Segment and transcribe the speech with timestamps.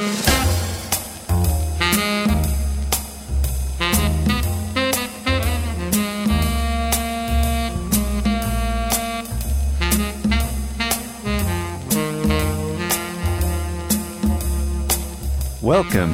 [0.00, 0.14] Welcome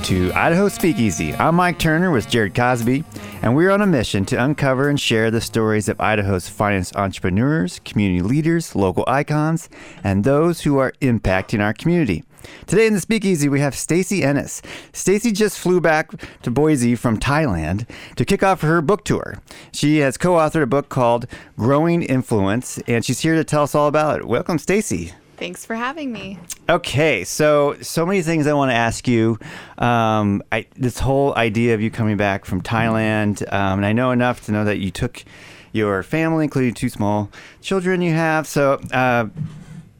[0.02, 1.32] to Idaho Speakeasy.
[1.34, 3.04] I'm Mike Turner with Jared Cosby,
[3.42, 7.80] and we're on a mission to uncover and share the stories of Idaho's finest entrepreneurs,
[7.84, 9.68] community leaders, local icons,
[10.02, 12.24] and those who are impacting our community.
[12.66, 14.62] Today in the Speakeasy, we have Stacy Ennis.
[14.92, 16.10] Stacy just flew back
[16.42, 19.40] to Boise from Thailand to kick off her book tour.
[19.72, 23.88] She has co-authored a book called Growing Influence, and she's here to tell us all
[23.88, 24.26] about it.
[24.26, 25.12] Welcome, Stacy.
[25.36, 26.38] Thanks for having me.
[26.68, 29.38] Okay, so so many things I want to ask you.
[29.76, 34.12] Um, I, this whole idea of you coming back from Thailand, um, and I know
[34.12, 35.24] enough to know that you took
[35.72, 38.46] your family, including two small children you have.
[38.46, 39.26] So uh,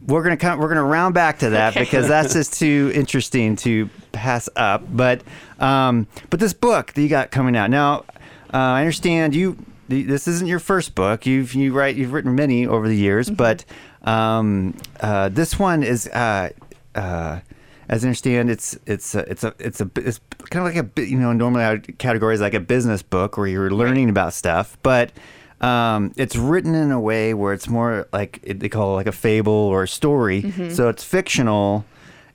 [0.07, 1.85] we're gonna come, we're gonna round back to that Okay.
[1.85, 4.83] because that's just too interesting to pass up.
[4.91, 5.23] But
[5.59, 8.05] um, but this book that you got coming out now,
[8.53, 9.57] uh, I understand you.
[9.89, 11.27] This isn't your first book.
[11.27, 13.65] You've you write you've written many over the years, but
[14.03, 16.09] um, uh, this one is.
[16.09, 16.51] Uh,
[16.95, 17.41] uh,
[17.89, 20.19] as I understand, it's it's a, it's a it's a it's
[20.51, 23.47] kind of like a you know normally I would categorize like a business book where
[23.47, 25.13] you're learning about stuff, but
[25.61, 29.13] um, it's written in a way where it's more like they call it like a
[29.13, 31.85] fable or a story, so it's fictional,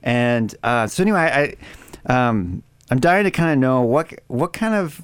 [0.02, 1.56] and uh, so anyway,
[2.08, 5.00] I um, I'm dying to kind of know what what kind of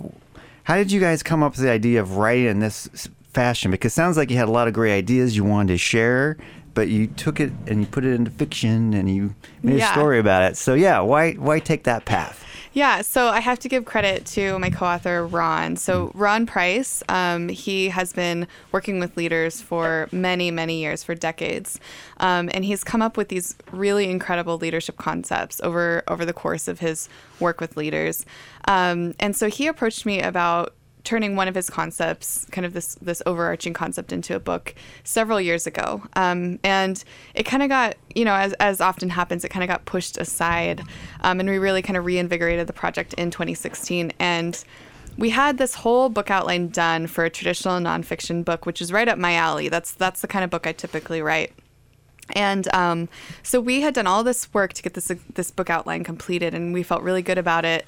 [0.64, 3.70] how did you guys come up with the idea of writing in this fashion?
[3.70, 6.36] Because it sounds like you had a lot of great ideas you wanted to share,
[6.74, 10.18] but you took it and you put it into fiction and you made a story
[10.18, 10.56] about it.
[10.56, 12.44] So yeah, why why take that path?
[12.78, 15.74] Yeah, so I have to give credit to my co-author Ron.
[15.74, 21.16] So Ron Price, um, he has been working with leaders for many, many years, for
[21.16, 21.80] decades,
[22.18, 26.68] um, and he's come up with these really incredible leadership concepts over over the course
[26.68, 27.08] of his
[27.40, 28.24] work with leaders.
[28.68, 30.72] Um, and so he approached me about
[31.08, 34.74] turning one of his concepts, kind of this this overarching concept, into a book
[35.04, 36.02] several years ago.
[36.16, 37.02] Um, and
[37.34, 40.18] it kind of got, you know, as as often happens, it kind of got pushed
[40.18, 40.82] aside,
[41.22, 44.12] um, and we really kind of reinvigorated the project in 2016.
[44.18, 44.62] And
[45.16, 49.08] we had this whole book outline done for a traditional nonfiction book, which is right
[49.08, 49.70] up my alley.
[49.70, 51.54] That's that's the kind of book I typically write.
[52.30, 53.08] And um,
[53.42, 56.74] so we had done all this work to get this this book outline completed, and
[56.74, 57.86] we felt really good about it.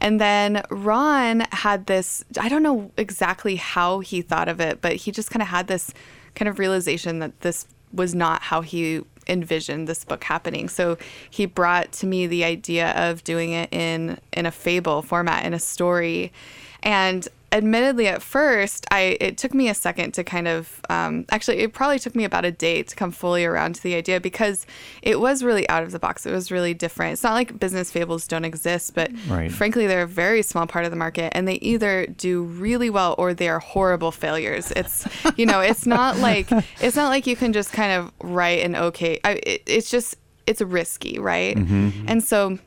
[0.00, 4.96] And then Ron had this I don't know exactly how he thought of it, but
[4.96, 5.92] he just kind of had this
[6.34, 10.68] kind of realization that this was not how he envisioned this book happening.
[10.68, 15.44] So he brought to me the idea of doing it in in a fable format,
[15.44, 16.32] in a story.
[16.82, 21.58] And admittedly at first i it took me a second to kind of um, actually
[21.58, 24.66] it probably took me about a day to come fully around to the idea because
[25.02, 26.26] it was really out of the box.
[26.26, 27.14] It was really different.
[27.14, 29.50] It's not like business fables don't exist but Right.
[29.50, 33.14] frankly they're a very small part of the market and they either do really well
[33.18, 34.70] or they are horrible failures.
[34.76, 35.06] It's
[35.38, 36.48] you know it's not like
[36.80, 40.16] it's not like you can just kind of write an okay I, it, it's just
[40.46, 41.56] it's risky right?
[41.56, 42.58] And so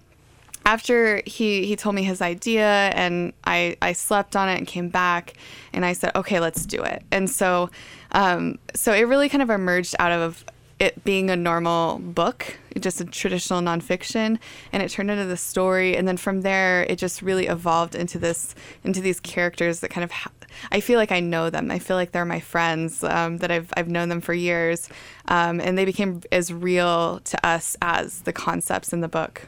[0.72, 4.88] after he he told me his idea and I I slept on it and came
[4.88, 5.34] back
[5.74, 7.04] and I said okay let's do it.
[7.12, 7.70] And so
[8.14, 10.46] um, so it really kind of emerged out of
[10.80, 14.40] it being a normal book just a traditional nonfiction
[14.72, 15.98] and it turned into the story.
[15.98, 18.56] And then from there it just really evolved into this
[18.86, 20.32] into these characters that kind of ha-
[20.72, 21.70] I feel like I know them.
[21.70, 24.88] I feel like they're my friends um, that I've I've known them for years
[25.28, 29.48] um, and they became as real to us as the concepts in the book.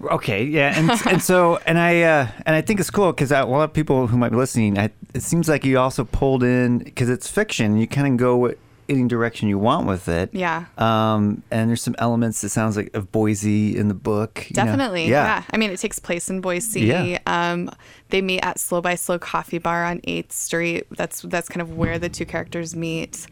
[0.00, 3.44] Okay, yeah, and and so and I uh, and I think it's cool because a
[3.44, 6.78] lot of people who might be listening, I, it seems like you also pulled in
[6.78, 7.76] because it's fiction.
[7.78, 8.54] You kind of go
[8.88, 10.30] any direction you want with it.
[10.32, 10.64] Yeah.
[10.78, 12.40] Um, and there's some elements.
[12.40, 14.46] that sounds like of Boise in the book.
[14.48, 14.64] you know?
[14.64, 15.08] Definitely.
[15.08, 15.42] Yeah.
[15.50, 16.80] I mean, it takes place in Boise.
[16.82, 17.18] Yeah.
[17.26, 17.70] Um,
[18.10, 20.86] they meet at Slow by Slow Coffee Bar on 8th Street.
[20.96, 23.26] That's that's kind of where the two characters meet.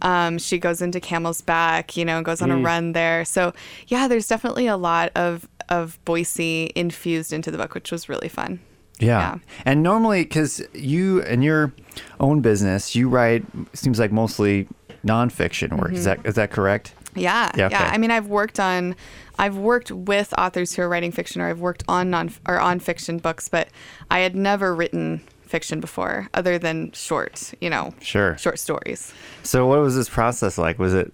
[0.00, 2.64] Um, she goes into Camel's Back, you know, goes on a Mm.
[2.64, 3.24] run there.
[3.24, 3.52] So,
[3.88, 8.28] yeah, there's definitely a lot of of Boise infused into the book, which was really
[8.28, 8.60] fun.
[8.98, 9.18] Yeah.
[9.18, 9.38] Yeah.
[9.64, 11.72] And normally, because you and your
[12.20, 14.68] own business, you write seems like mostly
[15.04, 15.92] nonfiction work.
[15.92, 16.28] Is that mm-hmm.
[16.28, 16.94] is that correct?
[17.14, 17.90] Yeah, Yeah, yeah.
[17.92, 18.96] I mean, I've worked on,
[19.38, 22.80] I've worked with authors who are writing fiction, or I've worked on non or on
[22.80, 23.68] fiction books, but
[24.10, 28.38] I had never written fiction before, other than short, you know, Sure.
[28.38, 29.12] short stories.
[29.42, 30.78] So, what was this process like?
[30.78, 31.12] Was it?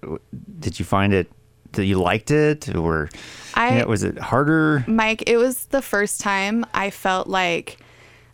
[0.61, 1.31] Did you find it?
[1.73, 3.11] That you liked it, or
[3.55, 4.85] I- you know, was it harder?
[4.87, 7.77] Mike, it was the first time I felt like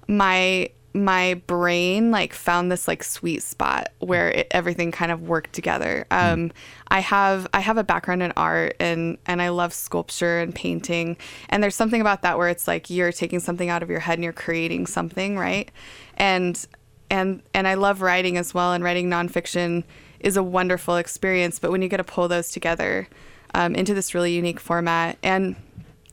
[0.06, 5.52] my my brain like found this like sweet spot where it, everything kind of worked
[5.52, 6.06] together.
[6.12, 6.52] Um,
[6.88, 11.16] I have I have a background in art and and I love sculpture and painting.
[11.48, 14.14] And there's something about that where it's like you're taking something out of your head
[14.14, 15.68] and you're creating something, right?
[16.16, 16.64] And
[17.10, 18.72] and and I love writing as well.
[18.72, 19.82] And writing nonfiction
[20.20, 21.58] is a wonderful experience.
[21.58, 23.08] But when you get to pull those together
[23.52, 25.56] um, into this really unique format and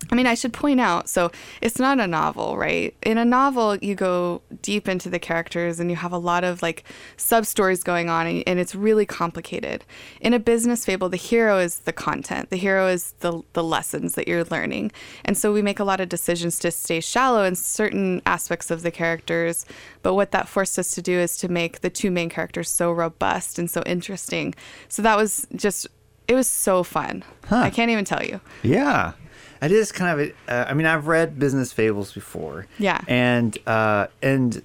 [0.10, 1.32] I mean, I should point out so
[1.62, 2.96] it's not a novel, right?
[3.04, 6.62] In a novel, you go deep into the characters and you have a lot of
[6.62, 6.84] like
[7.18, 9.84] sub stories going on, and, and, it's really complicated.
[10.20, 14.16] In a business fable, the hero is the content, the hero is the, the lessons
[14.16, 14.92] that you're learning.
[15.26, 18.82] And so we make a lot of decisions to stay shallow in certain aspects of
[18.82, 19.66] the characters.
[20.04, 22.92] But what that forced us to do is to make the two main characters so
[22.92, 24.56] robust and so interesting.
[24.90, 25.88] So that was just,
[26.28, 27.24] it was so fun.
[27.46, 27.58] Huh.
[27.58, 28.42] I can't even tell you.
[28.64, 29.14] Yeah.
[29.62, 30.28] It is kind of.
[30.28, 32.68] A, uh, I mean, I've read business fables before.
[32.80, 33.02] Yeah.
[33.08, 34.62] And uh, and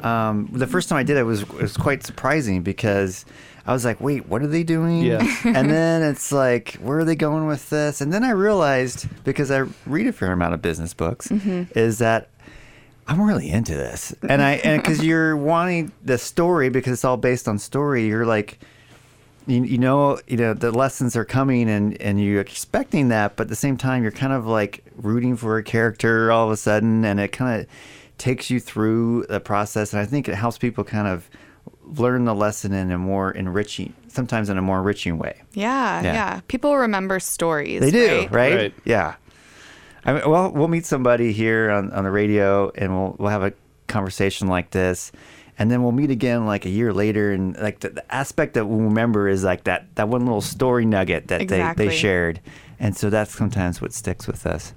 [0.00, 3.24] um, the first time I did it was it was quite surprising because
[3.66, 5.02] I was like, wait, what are they doing?
[5.02, 5.26] Yeah.
[5.44, 8.00] and then it's like, where are they going with this?
[8.00, 11.64] And then I realized because I read a fair amount of business books, mm-hmm.
[11.76, 12.28] is that
[13.08, 17.16] I'm really into this, and I and because you're wanting the story because it's all
[17.16, 18.58] based on story, you're like
[19.46, 23.44] you, you know you know the lessons are coming and and you're expecting that but
[23.44, 26.56] at the same time you're kind of like rooting for a character all of a
[26.56, 27.66] sudden and it kind of
[28.18, 31.28] takes you through the process and i think it helps people kind of
[31.84, 36.12] learn the lesson in a more enriching sometimes in a more enriching way yeah yeah,
[36.12, 36.40] yeah.
[36.48, 38.54] people remember stories they do right, right?
[38.54, 38.74] right.
[38.84, 39.14] yeah
[40.04, 43.42] I mean, well we'll meet somebody here on, on the radio and we'll, we'll have
[43.42, 43.52] a
[43.86, 45.12] conversation like this
[45.58, 48.66] and then we'll meet again like a year later and like the, the aspect that
[48.66, 51.86] we'll remember is like that that one little story nugget that exactly.
[51.86, 52.40] they, they shared
[52.78, 54.74] and so that's sometimes what sticks with us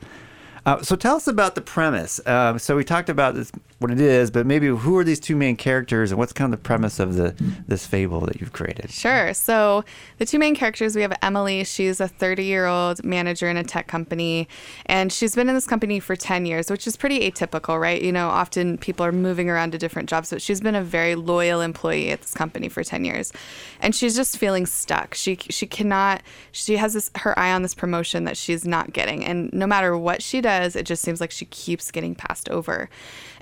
[0.65, 2.19] uh, so tell us about the premise.
[2.25, 5.37] Uh, so we talked about this, what it is, but maybe who are these two
[5.37, 7.33] main characters, and what's kind of the premise of the
[7.67, 8.91] this fable that you've created?
[8.91, 9.33] Sure.
[9.33, 9.85] So
[10.17, 11.63] the two main characters we have Emily.
[11.63, 14.49] She's a 30 year old manager in a tech company,
[14.85, 18.01] and she's been in this company for 10 years, which is pretty atypical, right?
[18.01, 21.15] You know, often people are moving around to different jobs, but she's been a very
[21.15, 23.31] loyal employee at this company for 10 years,
[23.79, 25.15] and she's just feeling stuck.
[25.15, 26.21] She she cannot.
[26.51, 29.97] She has this her eye on this promotion that she's not getting, and no matter
[29.97, 32.89] what she does it just seems like she keeps getting passed over,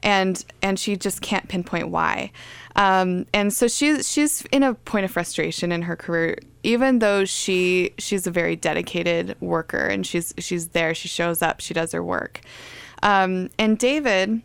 [0.03, 0.26] and
[0.61, 2.31] and she just can't pinpoint why.
[2.75, 7.25] Um, and so she's she's in a point of frustration in her career, even though
[7.25, 11.91] she she's a very dedicated worker and she's she's there, she shows up, she does
[11.91, 12.41] her work.
[13.03, 14.41] Um, and David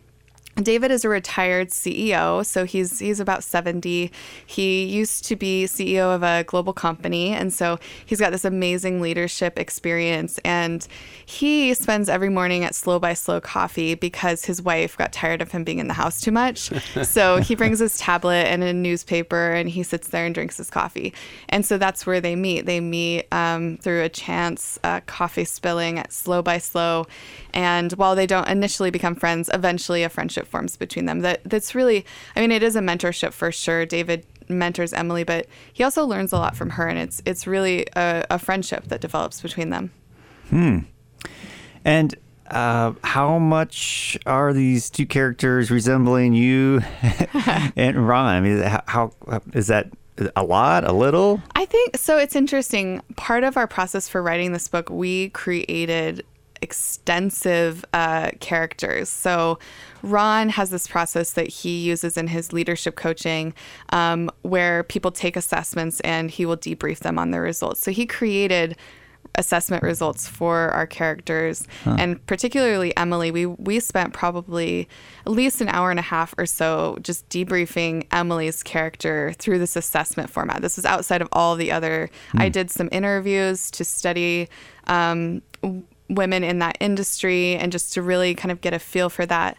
[0.55, 4.11] David is a retired CEO, so he's he's about 70.
[4.45, 9.01] He used to be CEO of a global company, and so he's got this amazing
[9.01, 10.39] leadership experience.
[10.45, 10.87] And
[11.25, 15.51] he spends every morning at Slow by Slow Coffee because his wife got tired of
[15.51, 16.69] him being in the house too much.
[17.03, 20.69] so he brings his tablet and a newspaper, and he sits there and drinks his
[20.69, 21.15] coffee.
[21.49, 22.67] And so that's where they meet.
[22.67, 27.07] They meet um, through a chance uh, coffee spilling at Slow by Slow,
[27.55, 31.19] and while they don't initially become friends, eventually a friendship forms between them.
[31.19, 32.05] That that's really,
[32.35, 33.85] I mean, it is a mentorship for sure.
[33.85, 37.87] David mentors Emily, but he also learns a lot from her, and it's it's really
[37.95, 39.91] a, a friendship that develops between them.
[40.49, 40.79] Hmm.
[41.85, 42.15] And
[42.49, 46.81] uh, how much are these two characters resembling you
[47.75, 48.25] and Ron?
[48.25, 48.83] I mean, how,
[49.27, 49.89] how is that
[50.35, 51.41] a lot, a little?
[51.55, 52.17] I think so.
[52.17, 53.01] It's interesting.
[53.15, 56.25] Part of our process for writing this book, we created
[56.63, 59.09] extensive uh, characters.
[59.09, 59.59] So,
[60.01, 63.53] Ron has this process that he uses in his leadership coaching
[63.89, 67.81] um, where people take assessments and he will debrief them on their results.
[67.81, 68.75] So, he created
[69.35, 71.95] assessment results for our characters huh.
[71.97, 74.87] and particularly Emily we we spent probably
[75.25, 79.75] at least an hour and a half or so just debriefing Emily's character through this
[79.75, 82.41] assessment format this was outside of all the other mm.
[82.41, 84.49] I did some interviews to study
[84.85, 85.41] um,
[86.09, 89.57] women in that industry and just to really kind of get a feel for that.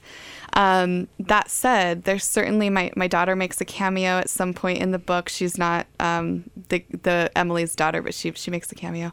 [0.54, 4.92] Um, that said, there's certainly my, my daughter makes a cameo at some point in
[4.92, 5.28] the book.
[5.28, 9.12] She's not um, the the Emily's daughter, but she she makes a cameo.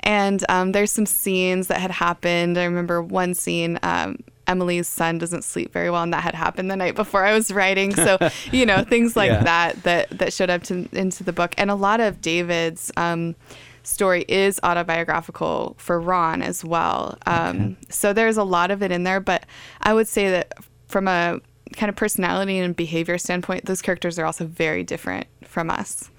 [0.00, 2.58] And um, there's some scenes that had happened.
[2.58, 3.78] I remember one scene.
[3.82, 7.32] Um, Emily's son doesn't sleep very well, and that had happened the night before I
[7.32, 7.94] was writing.
[7.94, 8.18] So,
[8.52, 9.42] you know, things like yeah.
[9.44, 13.34] that that that showed up to, into the book, and a lot of David's um,
[13.82, 17.18] story is autobiographical for Ron as well.
[17.26, 17.76] Um, okay.
[17.90, 19.46] So there's a lot of it in there, but
[19.80, 20.54] I would say that
[20.88, 21.40] from a
[21.72, 26.10] kind of personality and behavior standpoint, those characters are also very different from us.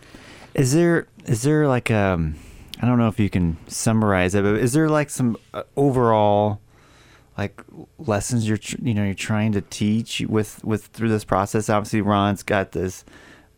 [0.54, 2.36] Is there is there like um
[2.82, 6.60] I don't know if you can summarize it, but is there like some uh, overall
[7.38, 7.62] like
[7.98, 11.70] lessons you're tr- you know you're trying to teach with with through this process?
[11.70, 13.06] Obviously, Ron's got this,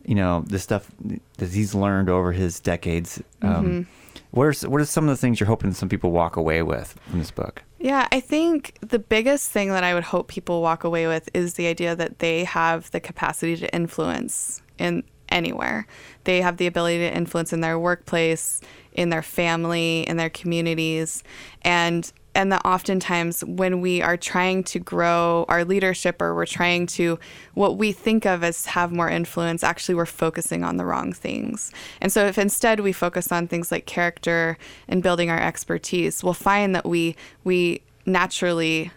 [0.06, 0.90] you know, the stuff
[1.38, 3.20] that he's learned over his decades.
[3.42, 3.86] Um,
[4.30, 6.98] what are what are some of the things you're hoping some people walk away with
[7.08, 7.62] from this book?
[7.78, 11.54] Yeah, I think the biggest thing that I would hope people walk away with is
[11.54, 15.86] the idea that they have the capacity to influence in anywhere.
[16.24, 18.60] They have the ability to influence in their workplace,
[18.92, 21.24] in their family, in their communities,
[21.62, 26.86] and and that oftentimes when we are trying to grow our leadership or we're trying
[26.86, 27.18] to
[27.54, 31.72] what we think of as have more influence actually we're focusing on the wrong things.
[32.00, 36.34] And so if instead we focus on things like character and building our expertise we'll
[36.34, 38.92] find that we we naturally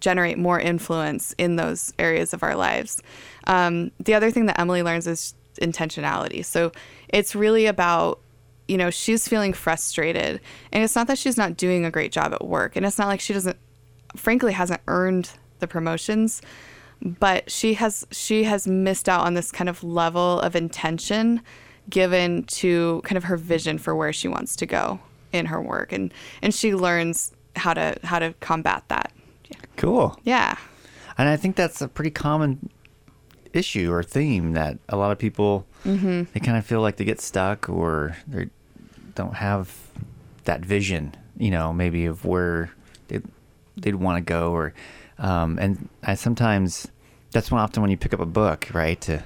[0.00, 3.02] generate more influence in those areas of our lives.
[3.46, 6.44] Um, the other thing that emily learns is intentionality.
[6.44, 6.72] So
[7.08, 8.20] it's really about
[8.68, 10.40] you know, she's feeling frustrated.
[10.72, 12.76] And it's not that she's not doing a great job at work.
[12.76, 13.56] And it's not like she doesn't
[14.16, 16.42] frankly hasn't earned the promotions,
[17.02, 21.42] but she has she has missed out on this kind of level of intention
[21.88, 24.98] given to kind of her vision for where she wants to go
[25.32, 29.12] in her work and and she learns how to how to combat that.
[29.76, 30.18] Cool.
[30.24, 30.56] Yeah.
[31.18, 32.70] And I think that's a pretty common
[33.52, 36.24] issue or theme that a lot of people mm-hmm.
[36.34, 38.48] they kind of feel like they get stuck or they
[39.16, 39.76] don't have
[40.44, 42.70] that vision, you know, maybe of where
[43.08, 43.20] they
[43.76, 44.72] they'd want to go or
[45.18, 46.88] um, and I sometimes
[47.32, 49.22] that's when often when you pick up a book, right, to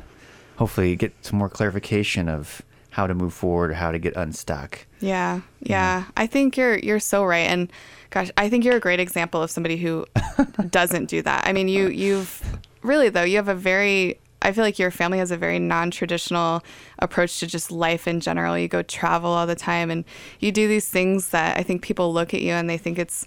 [0.57, 4.87] hopefully get some more clarification of how to move forward or how to get unstuck.
[5.01, 6.05] Yeah, yeah.
[6.17, 7.71] I think you're you're so right, and
[8.11, 10.07] gosh, I think you're a great example of somebody who
[10.71, 11.47] doesn't do that.
[11.47, 15.19] I mean, you you've really though you have a very I feel like your family
[15.19, 16.65] has a very non-traditional
[16.99, 18.57] approach to just life in general.
[18.57, 20.05] You go travel all the time, and
[20.39, 23.27] you do these things that I think people look at you and they think it's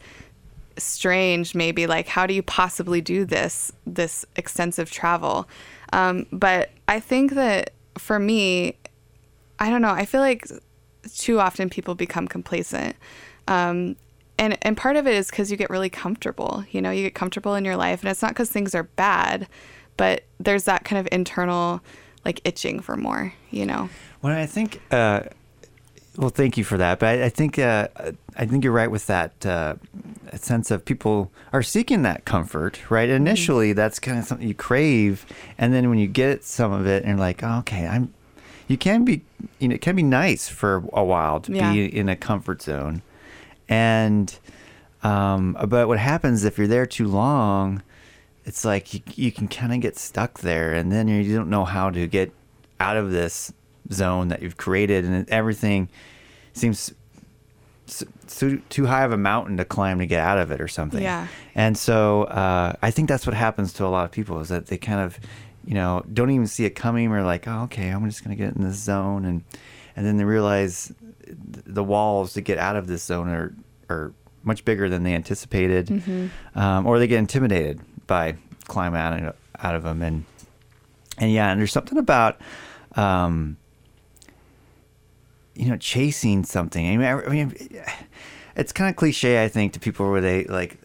[0.77, 5.47] strange maybe like how do you possibly do this this extensive travel
[5.91, 8.75] um, but i think that for me
[9.59, 10.47] i don't know i feel like
[11.15, 12.95] too often people become complacent
[13.47, 13.95] um,
[14.39, 17.15] and and part of it is because you get really comfortable you know you get
[17.15, 19.47] comfortable in your life and it's not because things are bad
[19.97, 21.81] but there's that kind of internal
[22.25, 23.89] like itching for more you know
[24.21, 24.79] Well, I think.
[24.91, 25.23] Uh,
[26.15, 26.99] well, thank you for that.
[26.99, 27.87] But I, I think uh,
[28.37, 29.75] I think you're right with that uh,
[30.35, 33.09] sense of people are seeking that comfort, right?
[33.09, 35.25] Initially, that's kind of something you crave,
[35.57, 38.13] and then when you get some of it, and you're like, oh, okay, I'm.
[38.67, 39.21] You can be,
[39.59, 41.73] you know, it can be nice for a while to Yeah.
[41.73, 43.01] be in a comfort zone,
[43.67, 44.33] and
[45.03, 47.81] um, but what happens if you're there too long?
[48.45, 51.65] It's like you, you can kind of get stuck there, and then you don't know
[51.65, 52.31] how to get
[52.79, 53.53] out of this
[53.91, 55.89] zone that you've created, and everything
[56.53, 56.93] seems
[57.85, 61.01] so, too high of a mountain to climb to get out of it, or something.
[61.03, 61.27] Yeah.
[61.55, 64.67] And so uh, I think that's what happens to a lot of people is that
[64.67, 65.19] they kind of,
[65.65, 67.11] you know, don't even see it coming.
[67.11, 69.43] Or like, oh, okay, I'm just gonna get in this zone, and
[69.95, 70.93] and then they realize
[71.27, 73.55] the walls to get out of this zone are
[73.89, 75.89] are much bigger than they anticipated,
[76.55, 80.25] um, or they get intimidated by climbing out of, out of them, and
[81.17, 82.39] and yeah, and there's something about.
[82.95, 83.57] Um,
[85.55, 86.87] you know, chasing something.
[86.87, 87.55] I mean, I, I mean,
[88.55, 90.77] it's kind of cliche, I think, to people where they like,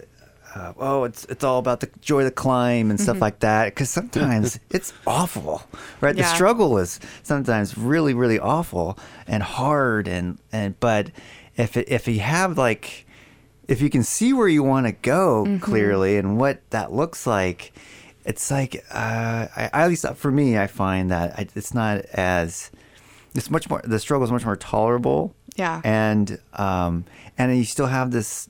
[0.55, 3.67] uh, oh, it's it's all about the joy of the climb and stuff like that.
[3.67, 5.63] Because sometimes it's awful,
[6.01, 6.17] right?
[6.17, 11.11] The struggle is sometimes really, really awful and hard, and and but
[11.57, 13.07] if it, if you have like,
[13.69, 17.73] if you can see where you want to go clearly and what that looks like.
[18.25, 22.71] It's like, uh, I, at least for me, I find that I, it's not as
[23.35, 25.35] it's much more the struggle is much more tolerable.
[25.57, 25.81] Yeah.
[25.83, 27.05] and um
[27.37, 28.49] and you still have this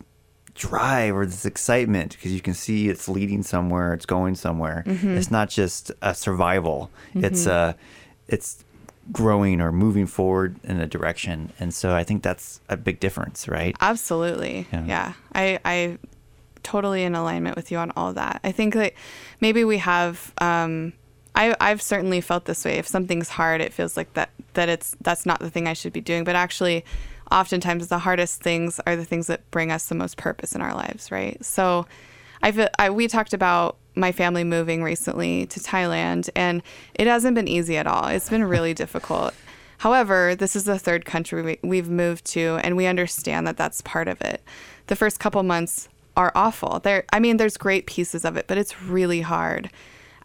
[0.55, 4.83] drive or this excitement because you can see it's leading somewhere it's going somewhere.
[4.87, 6.91] It's not just a survival.
[7.15, 7.77] It's a
[8.27, 8.65] it's
[9.13, 13.49] growing or moving forward in a direction and so i think that's a big difference
[13.49, 14.67] right Absolutely.
[14.73, 14.85] Yeah.
[14.87, 15.13] Yeah.
[15.35, 15.99] I I
[16.63, 18.41] totally in alignment with you on all that.
[18.45, 18.93] I think that
[19.41, 20.93] maybe we have um
[21.35, 22.75] I I've certainly felt this way.
[22.79, 25.93] If something's hard, it feels like that that it's that's not the thing I should
[25.93, 26.85] be doing, but actually
[27.31, 30.75] oftentimes the hardest things are the things that bring us the most purpose in our
[30.75, 31.43] lives, right?
[31.45, 31.87] So
[32.43, 36.63] I feel I we talked about my family moving recently to Thailand and
[36.95, 38.07] it hasn't been easy at all.
[38.09, 39.35] It's been really difficult.
[39.79, 43.81] However, this is the third country we, we've moved to, and we understand that that's
[43.83, 44.43] part of it.
[44.89, 46.81] The first couple months are awful.
[46.81, 49.71] There, I mean, there's great pieces of it, but it's really hard.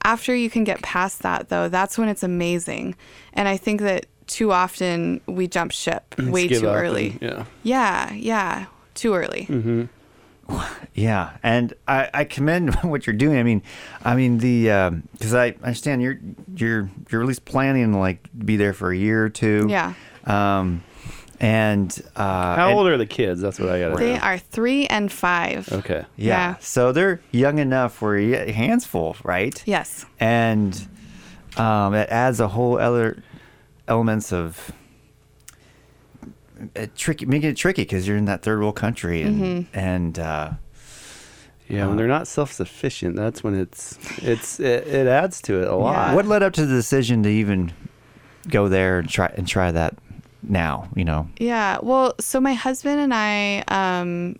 [0.04, 2.96] After you can get past that, though, that's when it's amazing.
[3.34, 7.10] And I think that too often we jump ship way too early.
[7.12, 7.46] and- yeah.
[7.62, 8.66] Yeah, yeah,
[8.96, 9.46] too early.
[10.96, 13.40] Yeah, and I, I commend what you're doing.
[13.40, 13.64] I mean,
[14.06, 16.20] I mean the because I understand you're
[16.56, 19.66] you're you're at least planning to like be there for a year or two.
[19.70, 19.96] Yeah.
[20.26, 20.84] Um,
[21.40, 23.42] and uh, How and- old are the kids?
[23.42, 23.98] That's what I got to know.
[23.98, 24.20] They know.
[24.20, 25.68] are three and five.
[25.72, 26.06] Okay.
[26.16, 26.28] Yeah.
[26.52, 26.56] Yeah.
[26.60, 29.64] So they're young enough where you get hands full, right?
[29.66, 30.06] Yes.
[30.20, 30.80] And
[31.58, 33.24] um, it adds a whole other
[33.88, 34.72] elements of
[36.76, 39.80] uh, tricky, making it tricky because you're in that third world country and Mm-hmm.
[39.80, 40.52] and uh,
[41.70, 45.76] Yeah, when they're not self-sufficient, that's when it's it's it, it adds to it a
[45.76, 46.16] lot.
[46.16, 47.72] what led up to the decision to even
[48.50, 49.96] go there and try and try that
[50.42, 50.90] now?
[50.96, 51.30] You know.
[51.40, 51.80] Yeah.
[51.82, 54.36] Well, so my husband and I, um,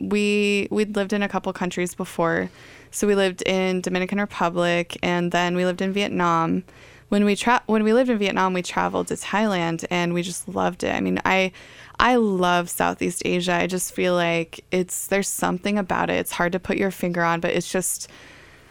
[0.00, 2.50] we we'd lived in a couple countries before.
[2.90, 6.62] So we lived in Dominican Republic, and then we lived in Vietnam.
[7.08, 10.48] When we tra- when we lived in Vietnam, we traveled to Thailand, and we just
[10.48, 10.94] loved it.
[10.94, 11.52] I mean, I
[11.98, 13.54] I love Southeast Asia.
[13.54, 16.14] I just feel like it's there's something about it.
[16.14, 18.10] It's hard to put your finger on, but it's just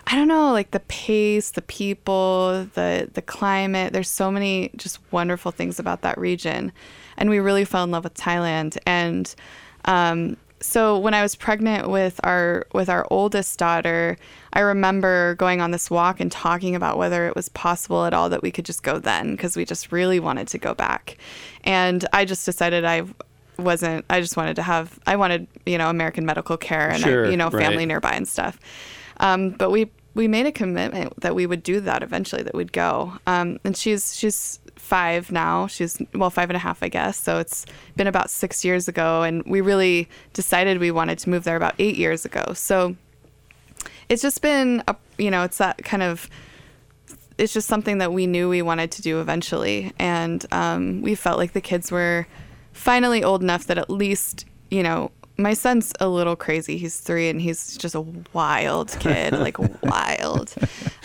[0.05, 3.93] I don't know, like the pace, the people, the the climate.
[3.93, 6.73] There's so many just wonderful things about that region,
[7.17, 8.77] and we really fell in love with Thailand.
[8.85, 9.33] And
[9.85, 14.17] um, so when I was pregnant with our with our oldest daughter,
[14.53, 18.29] I remember going on this walk and talking about whether it was possible at all
[18.29, 21.17] that we could just go then, because we just really wanted to go back.
[21.65, 23.03] And I just decided I
[23.59, 24.05] wasn't.
[24.09, 24.99] I just wanted to have.
[25.05, 27.87] I wanted you know American medical care and Sure, I, you know family right.
[27.87, 28.57] nearby and stuff.
[29.17, 32.41] Um, but we we made a commitment that we would do that eventually.
[32.43, 33.13] That we'd go.
[33.27, 35.65] Um, and she's she's five now.
[35.67, 37.17] She's well five and a half, I guess.
[37.17, 41.45] So it's been about six years ago, and we really decided we wanted to move
[41.45, 42.53] there about eight years ago.
[42.53, 42.95] So
[44.09, 46.29] it's just been a you know it's that kind of
[47.37, 51.37] it's just something that we knew we wanted to do eventually and um, we felt
[51.37, 52.27] like the kids were
[52.73, 57.27] finally old enough that at least you know my son's a little crazy he's three
[57.29, 58.01] and he's just a
[58.33, 60.53] wild kid like wild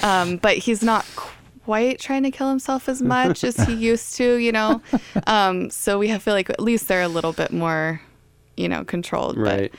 [0.02, 1.04] um, but he's not
[1.69, 4.81] quite trying to kill himself as much as he used to you know
[5.27, 8.01] um, so we have feel like at least they're a little bit more
[8.57, 9.71] you know controlled Right.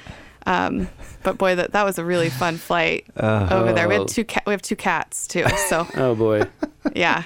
[0.45, 0.87] but um,
[1.23, 3.87] but boy, that that was a really fun flight over there.
[3.87, 3.99] We Oh.
[3.99, 4.43] had two cat.
[4.47, 5.45] We have two cats too.
[5.67, 6.43] So Oh boy.
[6.95, 7.23] yeah,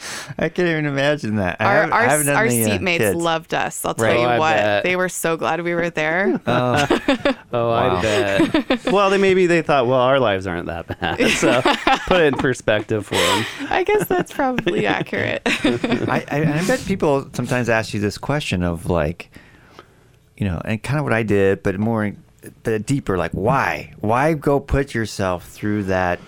[0.38, 1.56] I can't even imagine that.
[1.60, 2.14] I our our, our
[2.46, 3.16] uh, seatmates kids.
[3.16, 3.84] loved us.
[3.84, 4.20] I'll tell Right.
[4.20, 4.84] you Oh, what, bet.
[4.84, 6.40] they were so glad we were there.
[6.46, 6.86] Oh,
[7.52, 7.96] Oh, Wow.
[7.96, 8.84] I bet.
[8.92, 11.20] well, they maybe they thought, well, our lives aren't that bad.
[11.32, 11.60] So
[12.06, 13.44] put it in perspective for them.
[13.70, 15.42] I guess that's probably accurate.
[15.46, 19.30] I, I, I bet people sometimes ask you this question of like,
[20.36, 22.12] you know, and kind of what I did, but more,
[22.62, 23.92] but deeper, like why?
[24.00, 26.20] Why go put yourself through that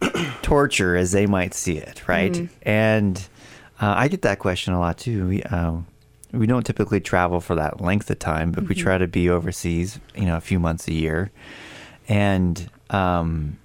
[0.42, 2.34] torture as they might see it, right?
[2.62, 3.16] And
[3.80, 5.28] uh, I get that question a lot too.
[5.28, 5.86] We, um,
[6.32, 9.98] we don't typically travel for that length of time, but we try to be overseas,
[10.14, 11.30] you know, a few months a year,
[12.08, 13.58] and um,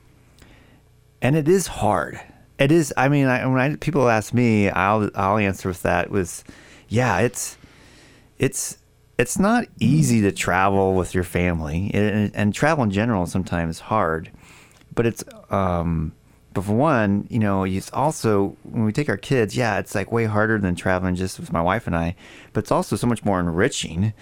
[1.22, 2.20] and it is hard.
[2.60, 2.94] It is.
[2.96, 6.44] I mean, I, when I, people ask me, I'll I'll answer with that was,
[6.88, 7.58] yeah, it's
[8.38, 8.78] it's
[9.18, 13.80] it's not easy to travel with your family, and, and travel in general is sometimes
[13.80, 14.32] hard.
[14.96, 16.14] But it's um,
[16.54, 20.12] but for one, you know, it's also when we take our kids, yeah, it's like
[20.12, 22.16] way harder than traveling just with my wife and I.
[22.54, 24.14] But it's also so much more enriching.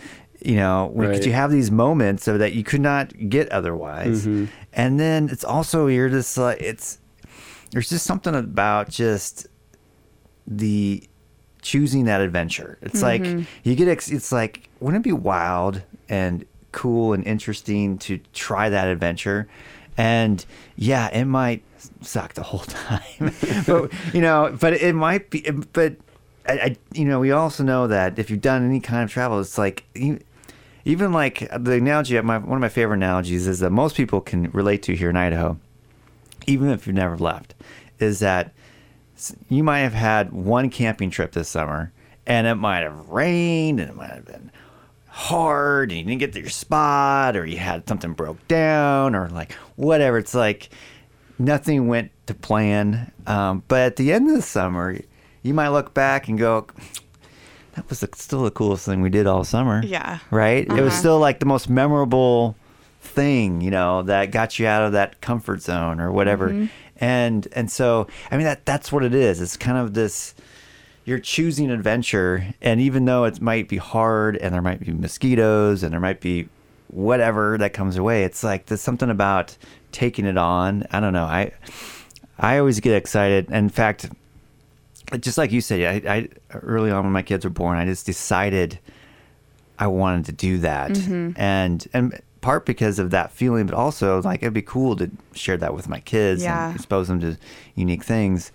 [0.44, 1.26] You know, because Right.
[1.28, 4.46] you have these moments so that you could not get otherwise, mm-hmm.
[4.74, 6.98] and then it's also you're just like it's
[7.70, 9.46] there's just something about just
[10.48, 11.08] the
[11.62, 12.80] choosing that adventure.
[12.82, 13.44] It's like mm-hmm.
[13.64, 18.68] you get ex- it's like wouldn't it be wild and cool and interesting to try
[18.70, 19.48] that adventure?
[19.96, 20.44] And
[20.76, 21.62] yeah, it might
[22.02, 23.34] suck the whole time.
[23.66, 25.42] but you know, but it might be
[25.74, 25.96] but
[26.48, 29.40] I, I you know, we also know that if you've done any kind of travel,
[29.40, 30.20] it's like you,
[30.86, 34.50] even like the analogy my one of my favorite analogies is that most people can
[34.52, 35.58] relate to here in Idaho
[36.48, 37.54] even if you've never left,
[38.00, 38.54] is that
[39.50, 41.92] you might have had one camping trip this summer
[42.26, 44.52] and it might have rained and it might have been
[45.08, 49.30] hard and you didn't get to your spot or you had something broke down or
[49.30, 50.18] like whatever.
[50.18, 50.70] It's like
[51.46, 53.12] nothing went to plan.
[53.28, 54.98] Um, but at the end of the summer,
[55.44, 56.68] you might look back and go,
[57.76, 59.82] that was the, still the coolest thing we did all summer.
[59.84, 60.20] Yeah.
[60.30, 60.66] Right?
[60.66, 60.90] It was Uh-huh.
[60.92, 62.56] still like the most memorable
[63.02, 66.50] thing, you know, that got you out of that comfort zone or whatever.
[66.50, 66.66] Mm-hmm.
[67.04, 69.42] And and so I mean that that's what it is.
[69.42, 70.36] It's kind of this
[71.04, 75.82] you're choosing adventure and even though it might be hard and there might be mosquitoes
[75.82, 76.48] and there might be
[76.90, 79.58] whatever that comes away, it's like there's something about
[79.92, 80.86] taking it on.
[80.92, 81.26] I don't know.
[81.26, 81.52] I
[82.40, 83.50] I always get excited.
[83.52, 84.10] In fact,
[85.20, 88.06] just like you said, I, I early on when my kids were born, I just
[88.06, 88.80] decided
[89.78, 91.32] I wanted to do that, mm-hmm.
[91.36, 95.58] and and part because of that feeling, but also like it'd be cool to share
[95.58, 96.68] that with my kids Yeah.
[96.68, 97.38] and expose them to
[97.76, 98.52] unique things.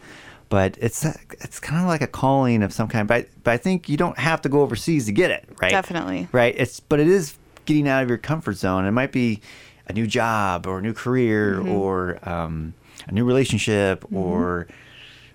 [0.48, 3.08] But it's it's kind of like a calling of some kind.
[3.08, 5.70] But but I think you don't have to go overseas to get it, right?
[5.70, 6.28] Definitely.
[6.32, 6.54] Right.
[6.56, 8.84] It's but it is getting out of your comfort zone.
[8.84, 9.40] It might be
[9.88, 11.68] a new job or a new career Mm-hmm.
[11.72, 12.74] or um,
[13.06, 14.66] a new relationship or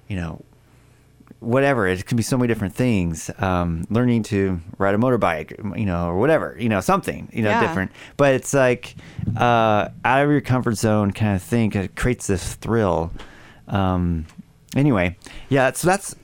[0.08, 0.44] you know
[1.40, 1.88] whatever.
[1.88, 3.32] It can be so many different things.
[3.40, 7.50] Um, learning to ride a motorbike, you know, or whatever, you know, something, you know,
[7.50, 7.62] Yeah.
[7.62, 7.92] different.
[8.18, 8.94] But it's like
[9.36, 11.72] uh, out of your comfort zone kind of thing.
[11.74, 13.12] It creates this thrill.
[13.68, 14.26] Um,
[14.76, 15.18] anyway,
[15.50, 15.72] yeah.
[15.72, 16.16] So that's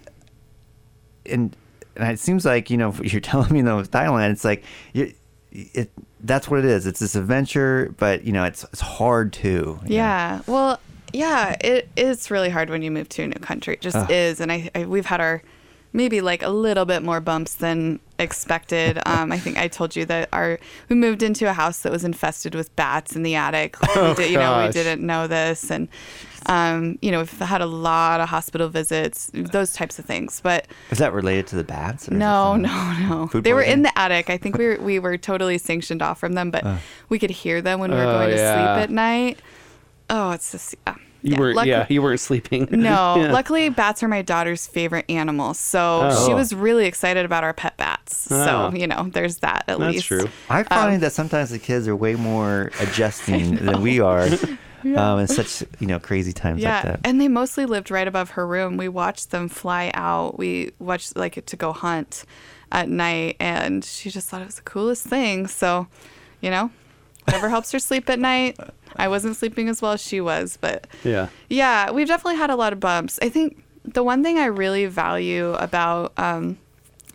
[1.26, 1.56] and,
[1.96, 4.64] and it seems like you know you're telling me though with Thailand, it's like
[4.94, 5.14] you,
[5.52, 5.90] it.
[6.22, 6.88] That's what it is.
[6.88, 9.80] It's this adventure, but you know, it's it's hard too.
[9.84, 9.96] you know.
[9.96, 10.42] Yeah.
[10.48, 10.80] Well,
[11.14, 13.76] yeah, it is really hard when you move to a new country.
[13.76, 14.10] It just Ugh.
[14.12, 14.42] is.
[14.42, 15.42] And I, I we've had our
[15.94, 19.00] maybe like a little bit more bumps than expected.
[19.08, 22.04] Um, I think I told you that our we moved into a house that was
[22.04, 23.80] infested with bats in the attic.
[23.82, 25.88] We Oh, did, you know, we didn't know this and
[26.48, 30.40] um, you know, we've had a lot of hospital visits, those types of things.
[30.42, 32.08] But Is that related to the bats?
[32.08, 33.28] or is no, no, no.
[33.28, 34.30] Food They were in the attic.
[34.30, 36.66] I think we were we were totally sanctioned off from them, but
[37.10, 38.76] we could hear them when we were Oh, going to yeah.
[38.76, 39.40] sleep at night.
[40.10, 40.96] Oh, it's just yeah.
[41.24, 41.40] You yeah.
[41.40, 41.66] weren't.
[41.68, 42.68] yeah, you weren't sleeping.
[42.72, 43.32] No, Yeah.
[43.34, 46.26] luckily bats are my daughter's favorite animal, so Oh.
[46.28, 48.28] she was really excited about our pet bats.
[48.32, 48.70] Oh.
[48.72, 50.06] So you know, there's that at That's least.
[50.08, 50.30] true.
[50.50, 54.30] I find Um, that sometimes the kids are way more adjusting than we are
[54.96, 57.00] um, in such you know crazy times Yeah, like that.
[57.04, 58.78] and they mostly lived right above her room.
[58.78, 60.38] We watched them fly out.
[60.38, 62.24] We watched like to go hunt
[62.72, 65.48] at night, and she just thought it was the coolest thing.
[65.48, 65.88] So,
[66.42, 66.70] you know,
[67.26, 68.58] whatever helps her sleep at night.
[68.96, 71.28] I wasn't sleeping as well as she was, but Yeah.
[71.50, 73.20] yeah, we've definitely had a lot of bumps.
[73.22, 76.58] I think the one thing I really value about um,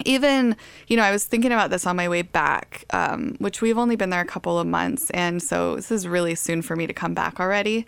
[0.04, 0.56] even,
[0.88, 3.96] you know, I was thinking about this on my way back, um, which we've only
[3.96, 5.10] been there a couple of months.
[5.10, 7.86] And so this is really soon for me to come back already.